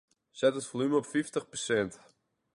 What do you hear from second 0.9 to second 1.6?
op fyftich